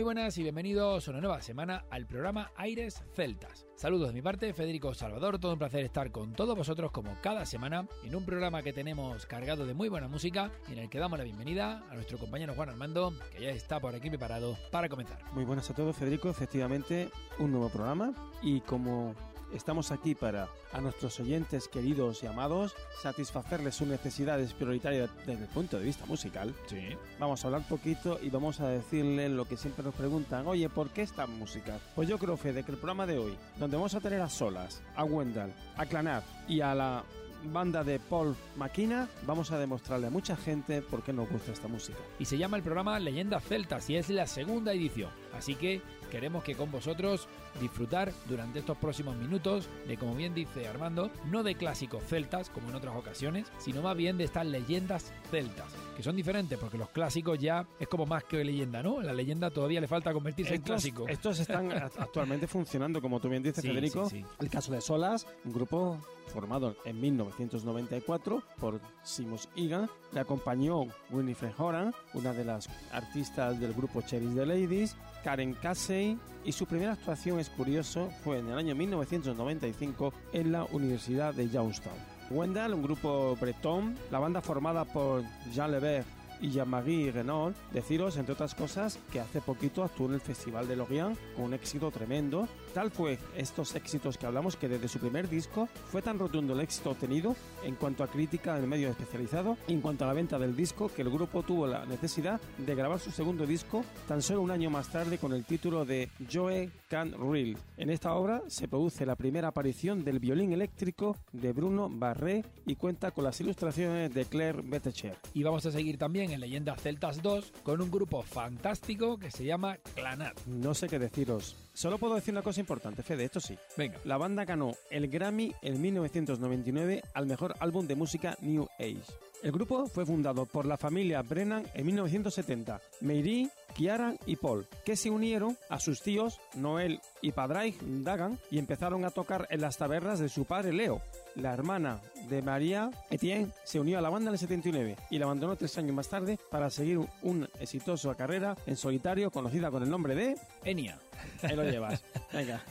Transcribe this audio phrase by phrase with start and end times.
[0.00, 3.66] Muy buenas y bienvenidos una nueva semana al programa Aires Celtas.
[3.76, 7.44] Saludos de mi parte, Federico Salvador, todo un placer estar con todos vosotros como cada
[7.44, 10.98] semana en un programa que tenemos cargado de muy buena música y en el que
[10.98, 14.88] damos la bienvenida a nuestro compañero Juan Armando, que ya está por aquí preparado para
[14.88, 15.18] comenzar.
[15.34, 19.14] Muy buenas a todos, Federico, efectivamente un nuevo programa y como
[19.52, 25.48] Estamos aquí para, a nuestros oyentes queridos y amados, satisfacerles sus necesidades prioritarias desde el
[25.48, 26.54] punto de vista musical.
[26.68, 26.96] Sí.
[27.18, 30.90] Vamos a hablar poquito y vamos a decirles lo que siempre nos preguntan, oye, ¿por
[30.90, 31.78] qué esta música?
[31.96, 34.82] Pues yo creo, Fede, que el programa de hoy, donde vamos a tener a solas,
[34.94, 37.04] a Wendell, a Clanat y a la
[37.52, 41.68] banda de Paul Maquina, vamos a demostrarle a mucha gente por qué nos gusta esta
[41.68, 41.98] música.
[42.18, 45.10] Y se llama el programa Leyenda Celtas y es la segunda edición.
[45.36, 47.28] Así que queremos que con vosotros
[47.60, 52.68] disfrutar durante estos próximos minutos de, como bien dice Armando, no de clásicos celtas como
[52.68, 56.90] en otras ocasiones, sino más bien de estas leyendas celtas, que son diferentes porque los
[56.90, 59.00] clásicos ya es como más que leyenda, ¿no?
[59.00, 61.08] La leyenda todavía le falta convertirse en clásico.
[61.08, 64.08] Estos están actualmente funcionando, como tú bien dices, Federico.
[64.08, 64.26] Sí, sí.
[64.40, 65.98] El caso de Solas, un grupo
[66.30, 73.74] formado en 1994 por Simos Igan, le acompañó Winifred Horan, una de las artistas del
[73.74, 78.58] grupo Cherries the Ladies, Karen Casey, y su primera actuación, es curioso, fue en el
[78.58, 81.94] año 1995 en la Universidad de Youngstown.
[82.30, 86.06] Wendell, un grupo bretón, la banda formada por Jean Levert
[86.40, 90.76] y Jean-Marie Renault, deciros, entre otras cosas, que hace poquito actuó en el Festival de
[90.76, 92.48] Lorient con un éxito tremendo.
[92.74, 96.60] Tal fue estos éxitos que hablamos que desde su primer disco fue tan rotundo el
[96.60, 100.14] éxito obtenido en cuanto a crítica en el medio especializado y en cuanto a la
[100.14, 104.22] venta del disco que el grupo tuvo la necesidad de grabar su segundo disco tan
[104.22, 107.56] solo un año más tarde con el título de Joe Can Reel.
[107.76, 112.76] En esta obra se produce la primera aparición del violín eléctrico de Bruno Barré y
[112.76, 115.16] cuenta con las ilustraciones de Claire Bettecher.
[115.34, 119.44] Y vamos a seguir también en Leyendas Celtas 2 con un grupo fantástico que se
[119.44, 120.38] llama Clanat.
[120.46, 121.56] No sé qué deciros.
[121.72, 123.56] Solo puedo decir una cosa importante, Fede, esto sí.
[123.76, 123.98] Venga.
[124.04, 129.02] La banda ganó el Grammy en 1999 al mejor álbum de música New Age.
[129.42, 134.96] El grupo fue fundado por la familia Brennan en 1970, Mary, Kiara y Paul, que
[134.96, 139.78] se unieron a sus tíos Noel y Padraig Dagan y empezaron a tocar en las
[139.78, 141.00] tabernas de su padre Leo.
[141.36, 145.26] La hermana de María Etienne se unió a la banda en el 79 y la
[145.26, 149.90] abandonó tres años más tarde para seguir una exitosa carrera en solitario conocida con el
[149.90, 150.36] nombre de...
[150.64, 150.98] Enia.
[151.42, 152.02] Ahí lo llevas.
[152.32, 152.62] Venga.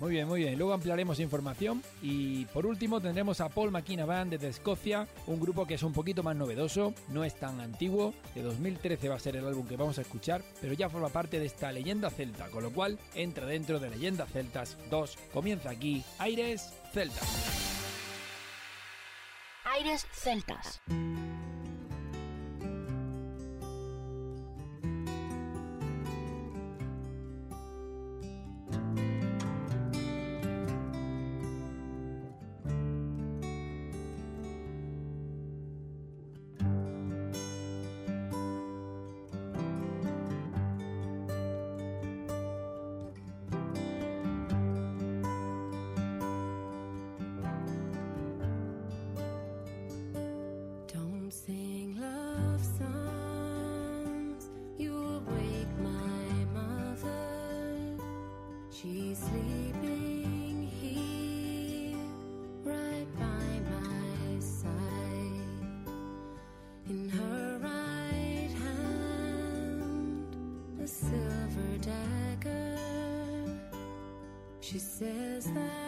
[0.00, 0.56] Muy bien, muy bien.
[0.58, 5.74] Luego ampliaremos información y por último tendremos a Paul McKenna desde Escocia, un grupo que
[5.74, 9.46] es un poquito más novedoso, no es tan antiguo, de 2013 va a ser el
[9.46, 12.72] álbum que vamos a escuchar, pero ya forma parte de esta leyenda celta, con lo
[12.72, 15.18] cual entra dentro de Leyenda Celtas 2.
[15.32, 17.76] Comienza aquí Aires Celtas.
[19.64, 20.80] Aires Celtas.
[74.66, 75.85] She says that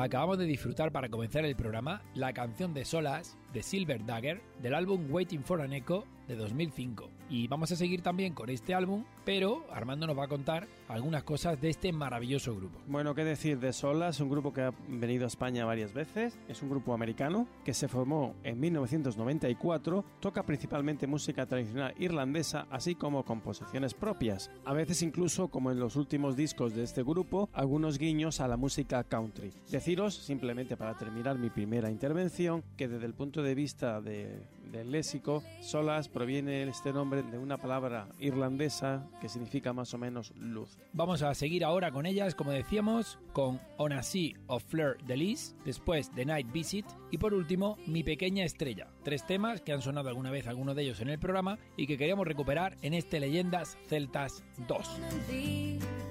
[0.00, 4.74] Acabamos de disfrutar para comenzar el programa la canción de Solas de Silver Dagger del
[4.74, 7.10] álbum Waiting for an Echo de 2005.
[7.30, 11.24] Y vamos a seguir también con este álbum, pero Armando nos va a contar algunas
[11.24, 12.78] cosas de este maravilloso grupo.
[12.86, 16.38] Bueno, qué decir de Solas, es un grupo que ha venido a España varias veces,
[16.48, 22.94] es un grupo americano que se formó en 1994, toca principalmente música tradicional irlandesa, así
[22.94, 27.98] como composiciones propias, a veces incluso, como en los últimos discos de este grupo, algunos
[27.98, 29.52] guiños a la música country.
[29.70, 34.40] Deciros, simplemente para terminar mi primera intervención, que desde el punto de vista de-
[34.70, 40.32] del léxico, Solas proviene este nombre de una palabra irlandesa que significa más o menos
[40.36, 40.76] luz.
[40.92, 45.16] Vamos a seguir ahora con ellas, como decíamos, con On a Sea of Fleur de
[45.16, 48.88] Lis, después The Night Visit y por último Mi Pequeña Estrella.
[49.04, 51.96] Tres temas que han sonado alguna vez algunos de ellos en el programa y que
[51.96, 56.07] queríamos recuperar en este Leyendas Celtas 2.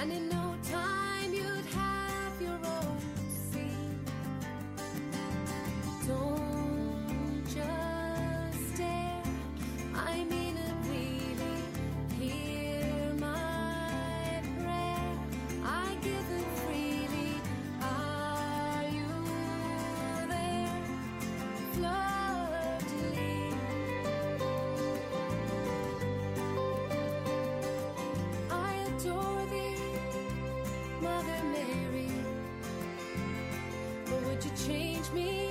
[0.00, 0.49] And in no
[35.12, 35.49] me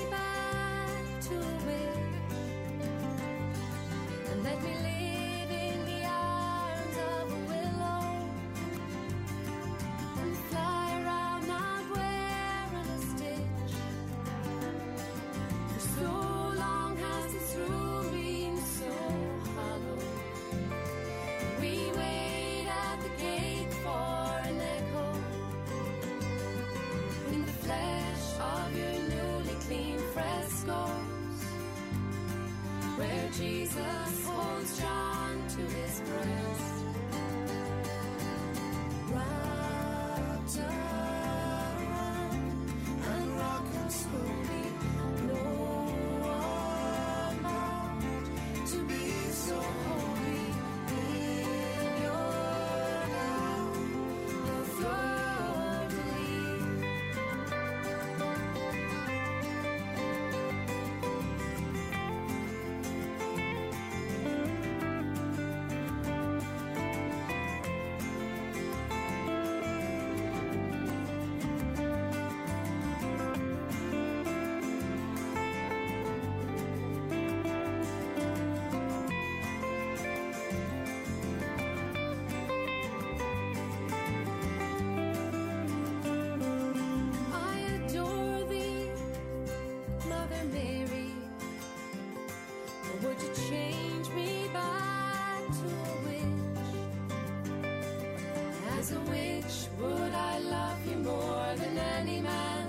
[98.89, 102.67] As a witch, would I love you more than any man?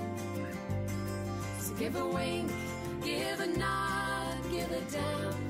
[1.61, 2.51] So give a wink,
[3.03, 5.50] give a nod, give a down.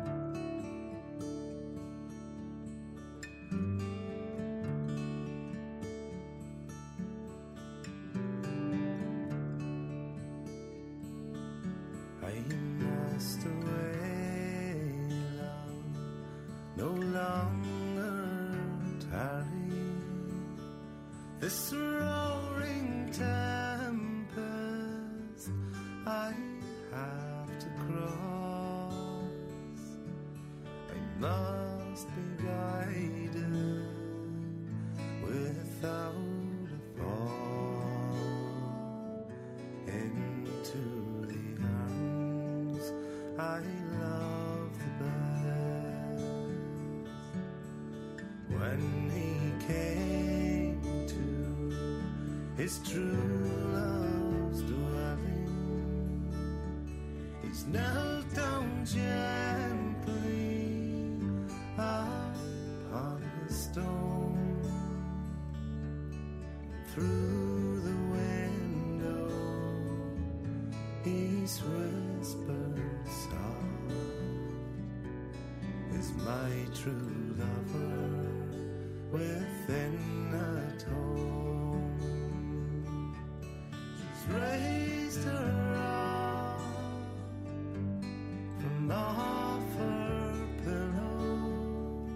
[71.49, 73.91] he's whispered soft
[75.97, 78.29] is my true lover
[79.11, 79.97] within
[80.35, 81.89] at home
[83.97, 86.61] she's raised her arm
[88.59, 92.09] from off her pillow.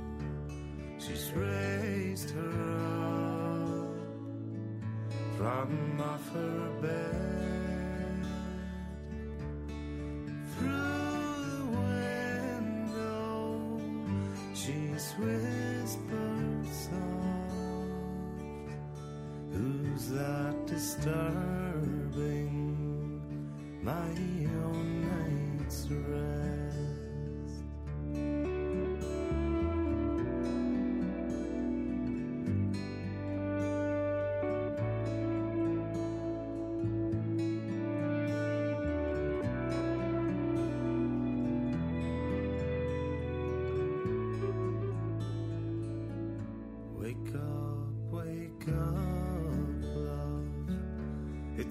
[0.99, 3.97] She's raised her arm
[5.37, 7.23] from off her bed
[20.83, 21.52] that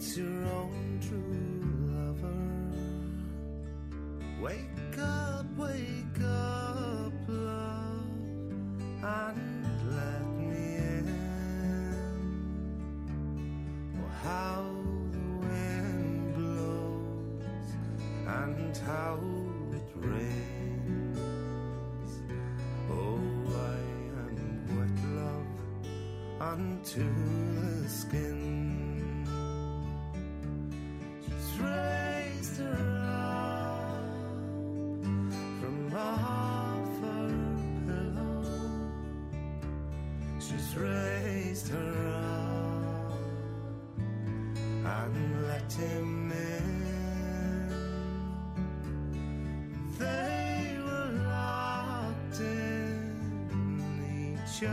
[0.04, 1.62] It's your own true
[1.94, 2.42] lover.
[4.42, 8.10] Wake up, wake up, love,
[9.04, 11.06] and let me in.
[13.96, 14.64] Oh, how
[15.12, 17.68] the wind blows
[18.26, 19.20] and how
[19.70, 21.20] it rains.
[22.90, 23.20] Oh,
[23.54, 23.78] I
[24.18, 25.52] am wet, love,
[26.40, 27.06] unto
[45.78, 47.68] men.
[49.98, 54.64] They were locked in each.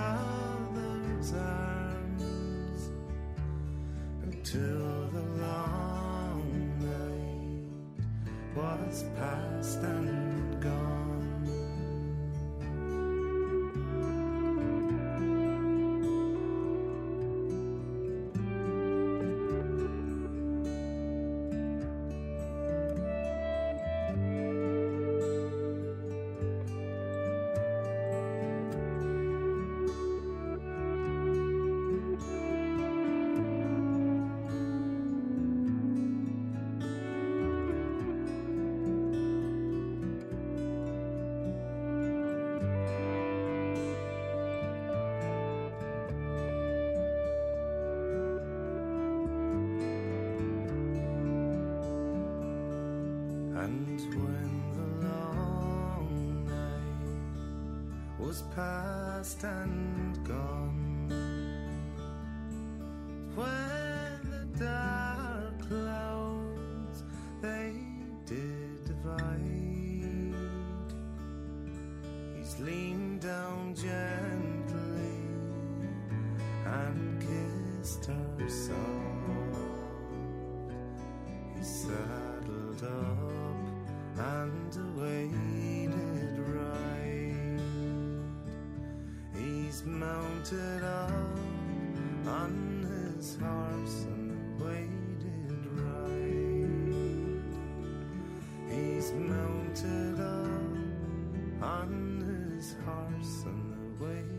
[59.40, 59.99] distant
[90.30, 91.12] mounted up
[92.28, 97.44] on his horse and waited right.
[98.70, 104.39] He's mounted up on his horse and waited.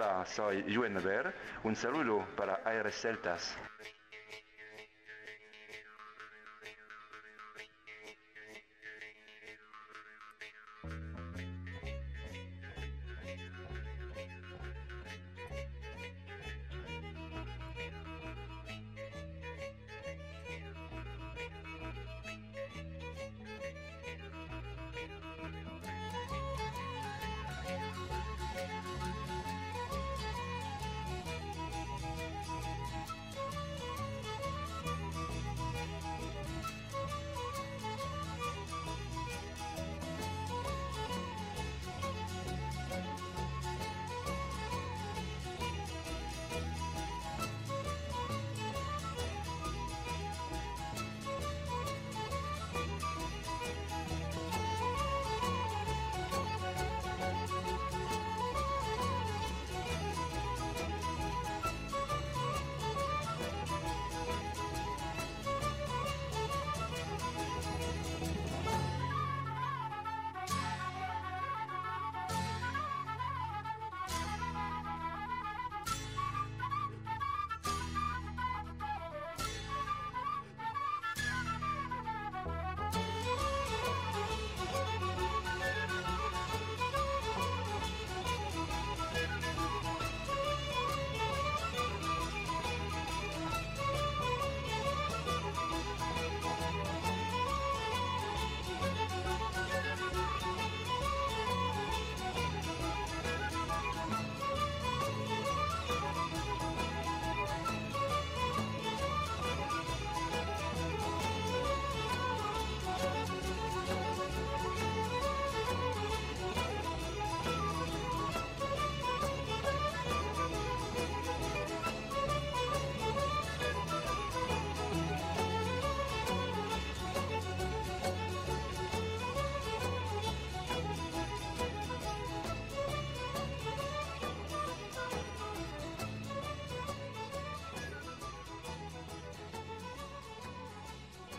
[0.00, 1.34] Hola, soy Yuen Ver.
[1.62, 3.54] Un saludo para Aires Celtas.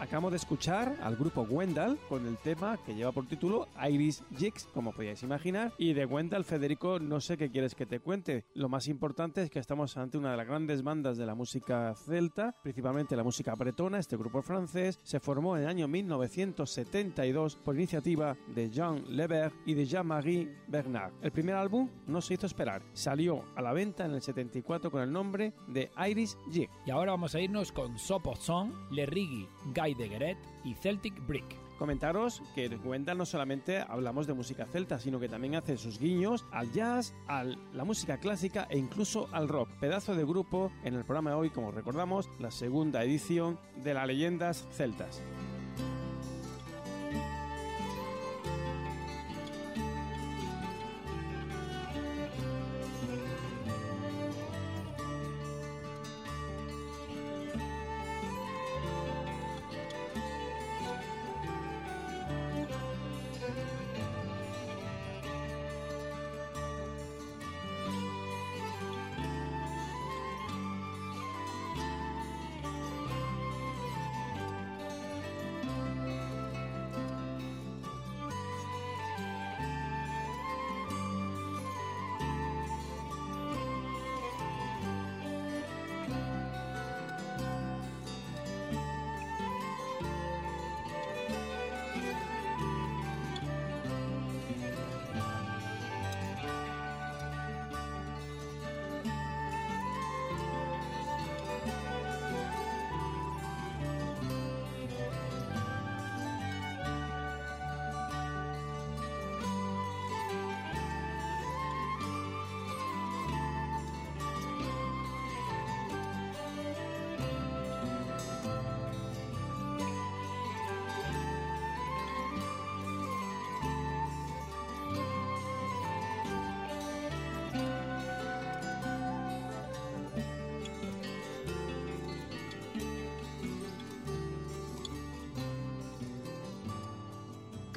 [0.01, 4.67] Acabamos de escuchar al grupo Wendell con el tema que lleva por título Iris Jigs,
[4.73, 5.73] como podíais imaginar.
[5.77, 8.45] Y de Wendell, Federico, no sé qué quieres que te cuente.
[8.55, 11.93] Lo más importante es que estamos ante una de las grandes bandas de la música
[11.93, 13.99] celta, principalmente la música bretona.
[13.99, 19.75] Este grupo francés se formó en el año 1972 por iniciativa de Jean Leber y
[19.75, 21.13] de Jean-Marie Bernard.
[21.21, 22.81] El primer álbum no se hizo esperar.
[22.93, 26.71] Salió a la venta en el 74 con el nombre de Iris Jig.
[26.87, 31.25] Y ahora vamos a irnos con Sopo Song, Le Rigi, Guy de Gueret y Celtic
[31.25, 31.57] Brick.
[31.77, 35.99] Comentaros que en Wendell no solamente hablamos de música celta, sino que también hace sus
[35.99, 39.69] guiños al jazz, a la música clásica e incluso al rock.
[39.79, 44.05] Pedazo de grupo en el programa de hoy, como recordamos, la segunda edición de las
[44.05, 45.23] leyendas celtas.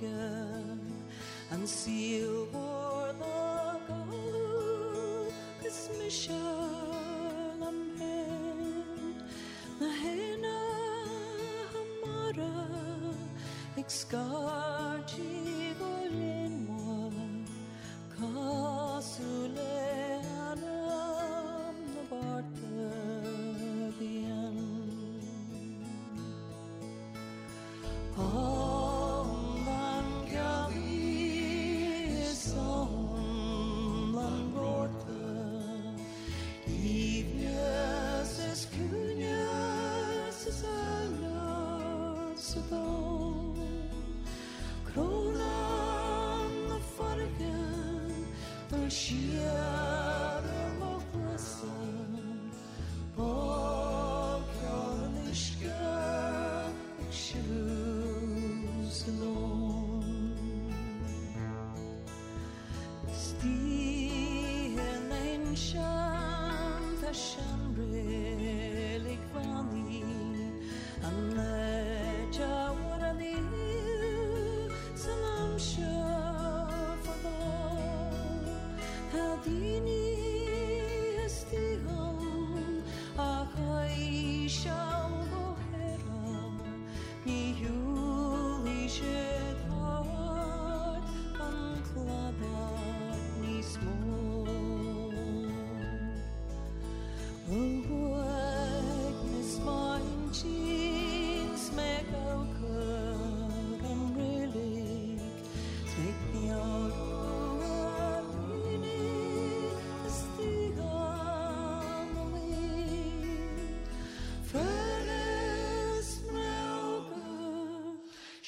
[0.00, 0.78] fire
[1.50, 5.32] and silver the gold
[5.98, 6.34] mission
[7.62, 9.14] am hen
[10.00, 10.58] hena
[11.72, 12.52] hamara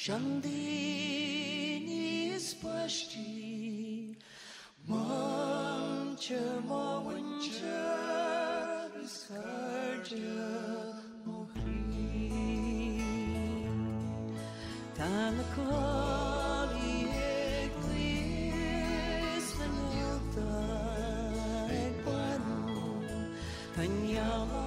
[0.09, 0.49] Шанды
[1.87, 4.17] не спасти,
[4.87, 7.85] Манча, манча,
[9.05, 10.17] Искарча,
[11.27, 12.33] мухри.
[14.97, 15.77] Далеко
[16.73, 16.95] ли
[17.77, 18.57] Глисменил
[20.35, 22.81] так бану,
[23.77, 24.58] Таньяла,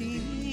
[0.00, 0.49] ti.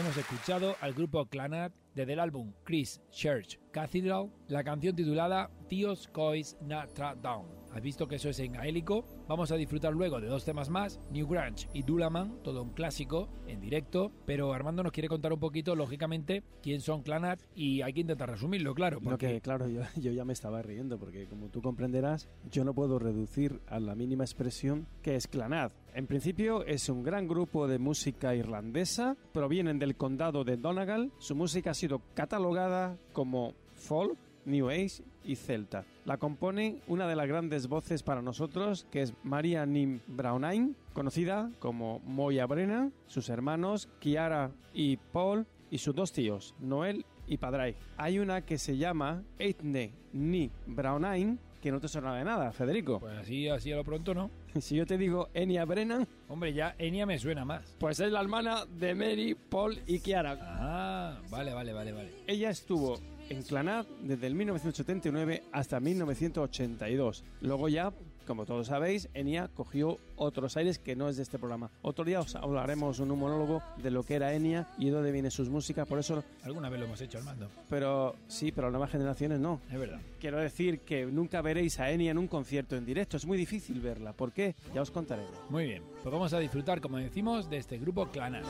[0.00, 6.08] Hemos escuchado al grupo Clanat desde el álbum Chris Church Cathedral, la canción titulada Dios
[6.08, 7.46] Cois Natra Down.
[7.70, 9.04] Has visto que eso es en gaélico.
[9.28, 13.28] Vamos a disfrutar luego de dos temas más, New Grange y Dulaman, todo un clásico
[13.60, 14.10] en directo.
[14.26, 18.30] Pero Armando nos quiere contar un poquito, lógicamente, quién son Clanat y hay que intentar
[18.30, 18.98] resumirlo, claro.
[19.00, 22.64] No, Porque que claro, yo, yo ya me estaba riendo porque como tú comprenderás, yo
[22.64, 25.72] no puedo reducir a la mínima expresión que es Clanad.
[25.94, 31.34] En principio es un gran grupo de música irlandesa, provienen del condado de Donegal, su
[31.34, 35.84] música ha sido catalogada como folk, New Age y Celta.
[36.04, 41.50] La componen una de las grandes voces para nosotros, que es Maria Nim Brownain, conocida
[41.58, 47.76] como Moya Brennan, sus hermanos Kiara y Paul y sus dos tíos, Noel y Padray.
[47.96, 52.98] Hay una que se llama Eitne Ni Brownain, que no te suena de nada, Federico.
[53.00, 54.30] pues así, así a lo pronto, ¿no?
[54.60, 57.76] Si yo te digo Enya Brennan, Hombre, ya Enya me suena más.
[57.78, 60.36] pues es la hermana de Mary, Paul y Kiara.
[60.40, 62.10] Ah, vale, vale, vale, vale.
[62.26, 62.98] Ella estuvo
[63.30, 67.24] en Clanad desde el 1979 hasta 1982.
[67.40, 67.92] Luego ya,
[68.26, 71.70] como todos sabéis, Enya cogió otros aires que no es de este programa.
[71.82, 75.12] Otro día os hablaremos en un monólogo de lo que era Enya y de dónde
[75.12, 77.48] viene sus músicas, por eso, Alguna vez lo hemos hecho, Armando.
[77.68, 79.60] pero sí, pero las nuevas generaciones no.
[79.70, 80.00] Es verdad.
[80.20, 83.80] Quiero decir que nunca veréis a Enya en un concierto en directo, es muy difícil
[83.80, 84.12] verla.
[84.12, 84.54] ¿Por qué?
[84.74, 85.22] Ya os contaré.
[85.48, 88.44] Muy bien, pues vamos a disfrutar, como decimos, de este grupo Clanat.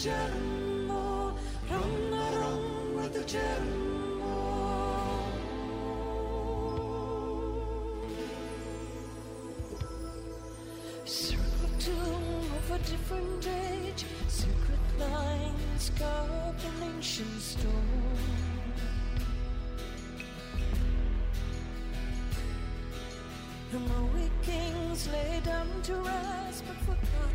[0.00, 1.34] Jeromo,
[1.70, 4.36] run along with the Jeromo.
[11.04, 18.18] Circle tomb of a different age, secret lines carved in ancient stone.
[23.70, 27.29] Heroic kings lay down to rest, but is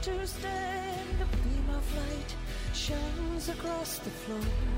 [0.00, 0.94] on a winter's day.
[1.10, 2.34] and A beam of light
[2.74, 4.69] shines across the floor.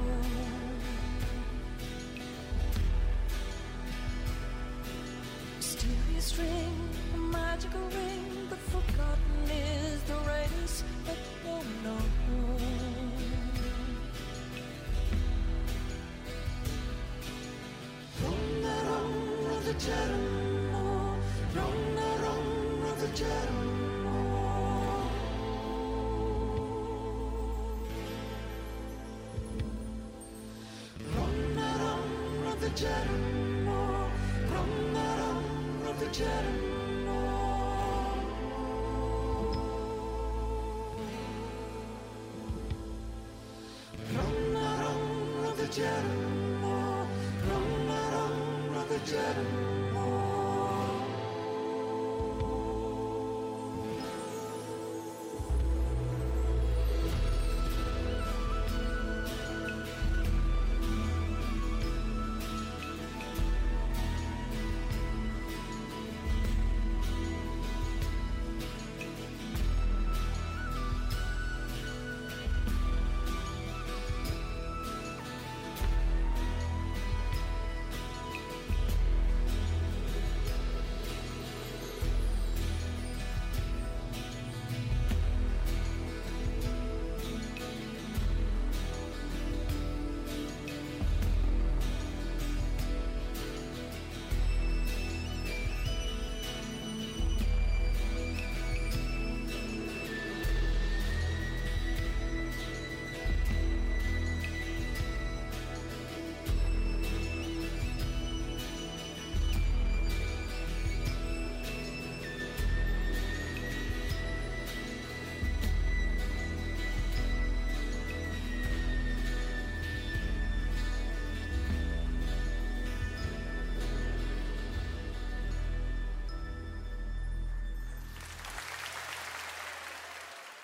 [45.73, 46.17] Jedi,
[46.61, 47.09] Rama
[47.49, 48.29] Rama,
[48.69, 49.72] Brother Jedi.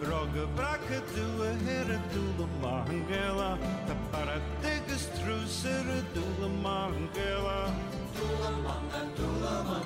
[0.00, 3.50] Braga braga du a her a dúlam on gela
[3.88, 7.60] The paradigas trus er a dúlam on gela
[8.16, 9.82] Dúlam on the dúlam on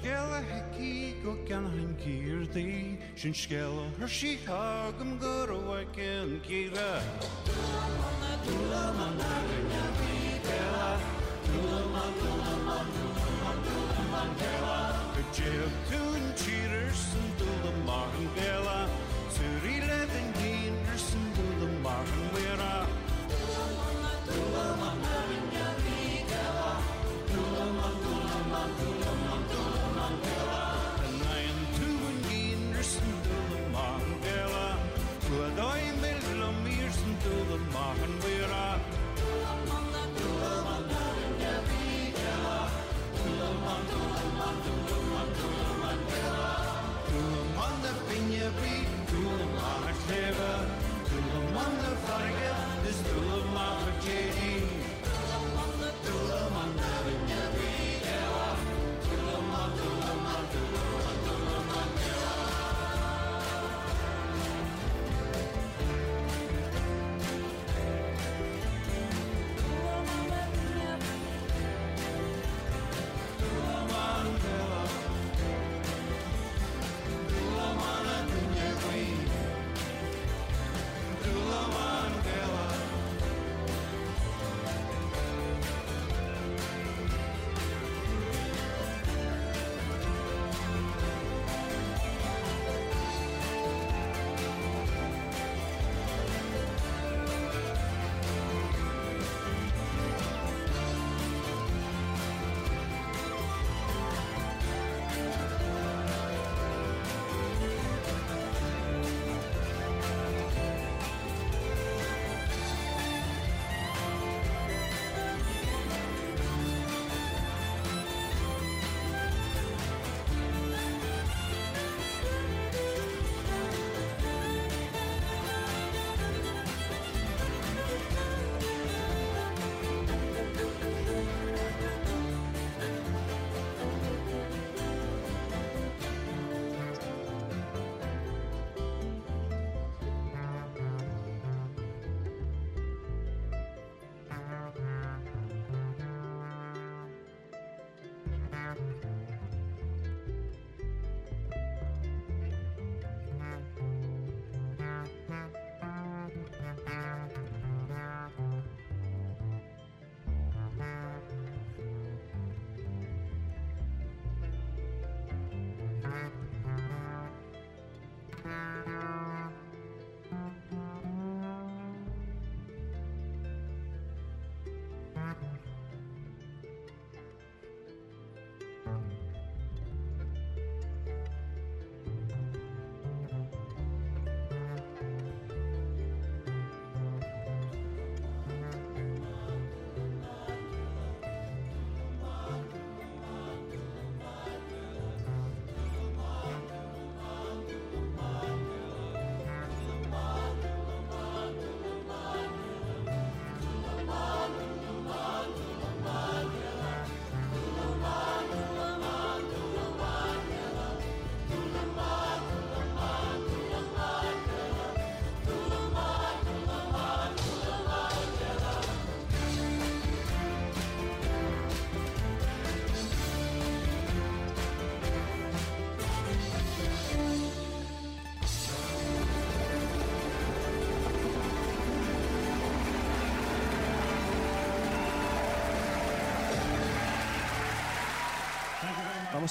[0.00, 6.40] skella heki go gan han gir di Sin skella her shi hagam gura wa gan
[6.46, 6.90] gira
[7.46, 10.14] Dula mana dula mana ganya bi
[10.46, 10.90] gela
[11.46, 14.80] Dula mana dula mana dula mana dula mana gela
[15.36, 16.09] Jib tu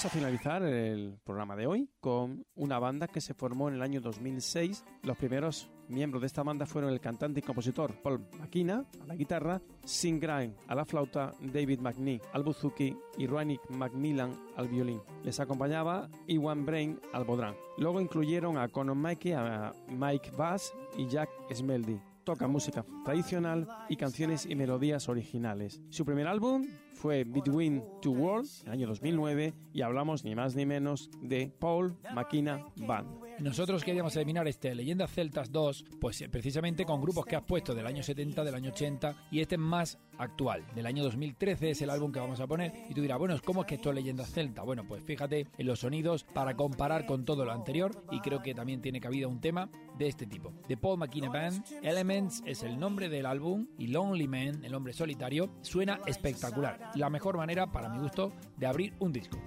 [0.00, 3.82] Vamos a finalizar el programa de hoy con una banda que se formó en el
[3.82, 4.82] año 2006.
[5.02, 9.14] Los primeros miembros de esta banda fueron el cantante y compositor Paul McKenna a la
[9.14, 15.02] guitarra, Sim Grime a la flauta, David McNee al buzuki y Roanick Macmillan al violín.
[15.22, 17.54] Les acompañaba Iwan Brain al bodrán.
[17.76, 23.96] Luego incluyeron a Conor Mikey, a Mike Bass y Jack Smeldy toca música tradicional y
[23.96, 25.82] canciones y melodías originales.
[25.88, 26.64] Su primer álbum
[26.94, 31.52] fue Between Two Worlds, en el año 2009, y hablamos ni más ni menos de
[31.58, 33.29] Paul McKenna Band.
[33.40, 37.74] Nosotros queríamos terminar este Leyendas Celtas 2, pues eh, precisamente con grupos que has puesto
[37.74, 41.80] del año 70, del año 80, y este es más actual, del año 2013 es
[41.80, 43.94] el álbum que vamos a poner, y tú dirás, bueno, ¿cómo es que esto es
[43.94, 44.62] Leyendas Celta?
[44.62, 48.54] Bueno, pues fíjate en los sonidos para comparar con todo lo anterior, y creo que
[48.54, 50.52] también tiene cabida un tema de este tipo.
[50.68, 54.92] The Paul McKenna Band, Elements es el nombre del álbum, y Lonely Man, el hombre
[54.92, 56.90] solitario, suena espectacular.
[56.94, 59.38] La mejor manera, para mi gusto, de abrir un disco.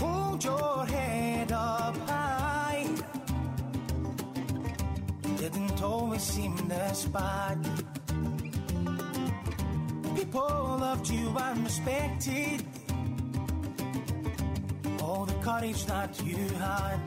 [0.00, 2.65] Hold your head up high.
[5.38, 7.58] Didn't always seem this bad.
[10.16, 12.64] People loved you and respected
[15.02, 16.98] all the courage that you had.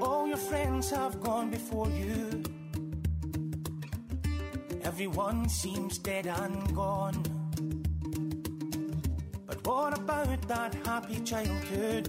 [0.00, 2.42] All your friends have gone before you.
[5.02, 7.20] Everyone seems dead and gone.
[9.48, 12.06] But what about that happy childhood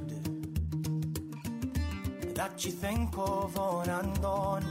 [2.35, 4.63] that you think of on and on?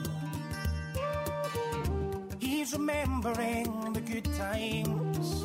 [2.39, 5.43] He's remembering the good times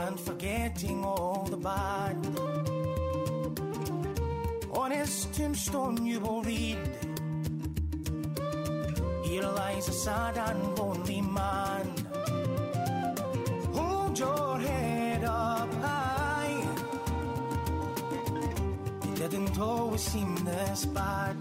[0.00, 2.24] and forgetting all the bad.
[4.70, 6.78] On his tombstone, you will read
[9.54, 11.86] Lies a sad and lonely man.
[13.72, 16.62] Hold your head up high.
[19.02, 21.36] It didn't always seem this bad.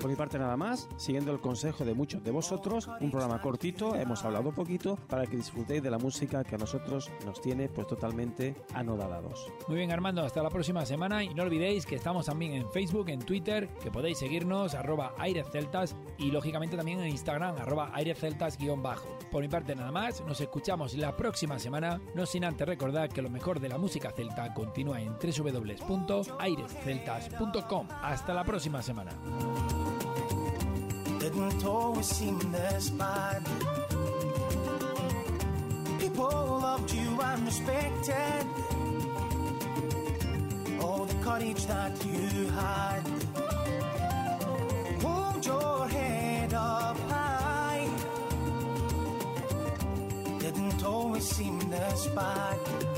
[0.00, 3.94] Por mi parte nada más, siguiendo el consejo de muchos de vosotros, un programa cortito,
[3.94, 7.86] hemos hablado poquito, para que disfrutéis de la música que a nosotros nos tiene pues
[7.86, 9.50] totalmente anodadados.
[9.66, 13.08] Muy bien Armando, hasta la próxima semana y no olvidéis que estamos también en Facebook,
[13.08, 18.82] en Twitter, que podéis seguirnos arroba airesceltas y lógicamente también en Instagram arroba airesceltas guion
[18.82, 19.08] bajo.
[19.30, 23.22] Por mi parte nada más, nos escuchamos la próxima semana, no sin antes recordar que
[23.22, 27.67] lo mejor de la música celta continúa en www.airesceltas.com.
[28.02, 29.10] Hasta la próxima semana.
[31.20, 33.42] didn't always seem this bad.
[35.98, 38.46] People loved you and respected
[40.80, 43.02] all the courage that you had.
[45.48, 47.88] Your head up high.
[50.40, 52.97] Didn't always seem this bad.